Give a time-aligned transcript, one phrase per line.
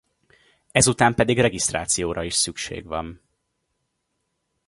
[0.71, 3.21] Ezután pedig regisztrációra is szükség van.